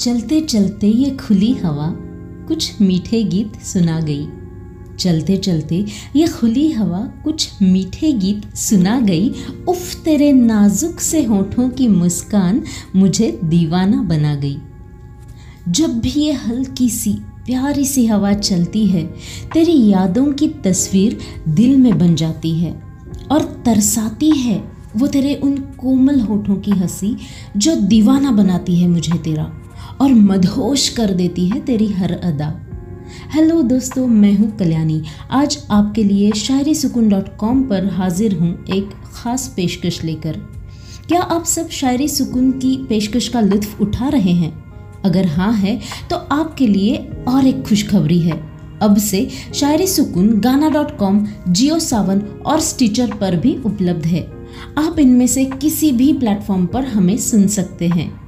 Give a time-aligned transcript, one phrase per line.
[0.00, 1.96] चलते चलते ये खुली हवा
[2.48, 4.26] कुछ मीठे गीत सुना गई।
[4.98, 5.86] चलते चलते
[6.16, 9.32] ये खुली हवा कुछ मीठे गीत सुना गई।
[9.68, 12.62] उफ, तेरे नाजुक से होठों की मुस्कान
[12.96, 14.58] मुझे दीवाना बना गई।
[15.68, 17.12] जब भी ये हल्की सी,
[17.46, 19.14] प्यारी सी हवा चलती है,
[19.52, 21.18] तेरी यादों की तस्वीर
[21.48, 22.82] दिल में बन जाती है
[23.30, 27.16] और तरसाती है वो तेरे उन कोमल होठों की हँसी
[27.56, 29.60] जो दीवाना बनाती है मुझे तेरा।
[30.00, 32.52] और मदहोश कर देती है तेरी हर अदा।
[33.30, 38.64] हेलो दोस्तों, मैं हूँ कल्याणी। आज आपके लिए शायरी सुकून डॉट कॉम पर हाजिर हूँ
[38.66, 40.36] एक ख़ास पेशकश लेकर।
[41.08, 44.52] क्या आप सब शायरी सुकून की पेशकश का लुत्फ उठा रहे हैं?
[45.04, 45.80] अगर हाँ है
[46.10, 46.96] तो आपके लिए
[47.28, 48.42] और एक खुशखबरी है।
[48.82, 54.22] अब से शायरी सुकून गाना डॉट कॉम जियो सावन और स्टिचर पर भी उपलब्ध है।
[54.78, 58.23] आप इनमें से किसी भी प्लेटफॉर्म पर हमें सुन सकते हैं।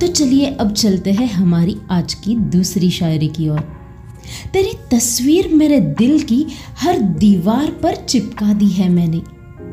[0.00, 3.60] तो चलिए अब चलते हैं हमारी आज की दूसरी शायरी की ओर।
[4.52, 6.46] तेरी तस्वीर मेरे दिल की
[6.78, 9.22] हर दीवार पर चिपका दी है मैंने।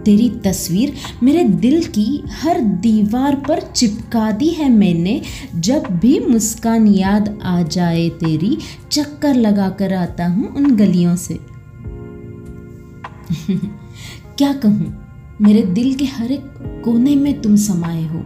[0.06, 0.94] तेरी तस्वीर
[1.24, 5.22] मेरे दिल की हर दीवार पर चिपका दी है मैंने।
[5.56, 8.58] जब भी मुस्कान याद आ जाए तेरी,
[8.92, 11.40] चक्कर लगा कर आता हूँ उन गलियों से।
[14.38, 15.06] क्या कहूँ?
[15.42, 16.44] मेरे दिल के हर एक
[16.86, 18.26] कोने में तुम समाये हो।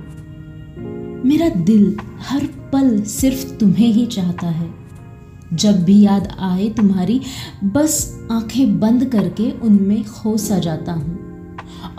[1.26, 4.70] मेरा दिल हर पल सिर्फ़ तुम्हें ही चाहता है।
[5.54, 7.20] जब भी याद आए तुम्हारी,
[7.66, 11.20] बस आँखें बंद करके उनमें खो सा जाता हूँ।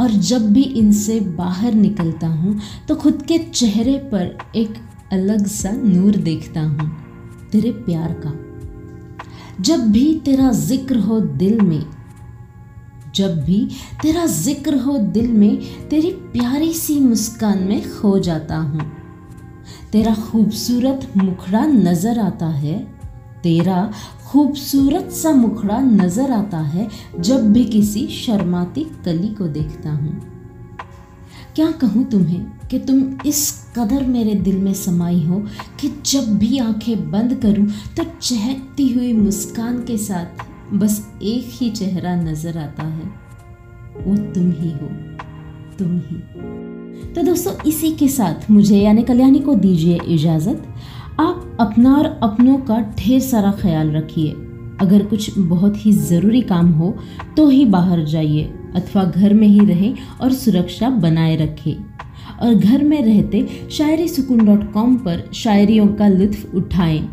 [0.01, 4.75] और जब भी इनसे बाहर निकलता हूँ तो खुद के चेहरे पर एक
[5.13, 6.91] अलग सा नूर देखता हूँ,
[7.53, 8.33] तेरे प्यार का।
[9.61, 11.85] जब भी तेरा ज़िक्र हो दिल में,
[13.15, 13.67] जब भी
[14.03, 18.91] तेरा ज़िक्र हो दिल में, तेरी प्यारी सी मुस्कान में खो जाता हूँ।
[19.93, 22.79] तेरा खूबसूरत मुखड़ा नज़र आता है,
[23.43, 23.91] तेरा
[24.27, 30.21] खूबसूरत सा मुखड़ा नज़र आता है जब भी किसी शर्माती कली को देखता हूँ।
[31.55, 35.43] क्या कहूँ तुम्हें कि तुम इस कदर मेरे दिल में समाई हो
[35.81, 37.67] कि जब भी आँखें बंद करूँ
[37.97, 43.07] तो चहकती हुई मुस्कान के साथ बस एक ही चेहरा नज़र आता है?
[43.97, 44.89] वो तुम ही हो,
[45.79, 46.72] तुम ही।
[47.15, 50.63] तो दोस्तों, इसी के साथ मुझे यानी कल्याणी को दीजिए इजाज़त।
[51.21, 54.31] आप अपना और अपनों का ढेर सारा ख्याल रखिए।
[54.81, 56.95] अगर कुछ बहुत ही ज़रूरी काम हो
[57.37, 58.43] तो ही बाहर जाइए,
[58.77, 61.75] अथवा घर में ही रहें और सुरक्षा बनाए रखें।
[62.43, 67.09] और घर में रहते शायरी सुकून डॉट कॉम पर शायरियों का लुत्फ उठाएँ।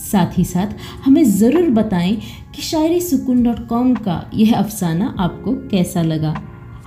[0.00, 0.74] साथ ही साथ
[1.04, 2.14] हमें ज़रूर बताएँ
[2.54, 6.34] कि शायरी सुकून डॉट कॉम का यह अफसाना आपको कैसा लगा।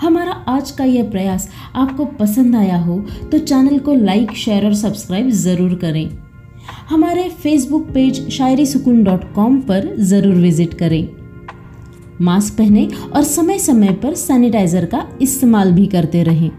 [0.01, 2.97] हमारा आज का यह प्रयास आपको पसंद आया हो
[3.31, 6.09] तो चैनल को लाइक शेयर और सब्सक्राइब ज़रूर करें।
[6.89, 11.07] हमारे फेसबुक पेज शायरी सुकून डॉट कॉम पर ज़रूर विज़िट करें।
[12.21, 16.51] मास्क पहने और समय समय पर सैनिटाइज़र का इस्तेमाल भी करते रहें।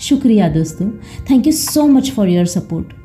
[0.00, 0.90] शुक्रिया दोस्तों।
[1.30, 2.99] Thank you so much for your support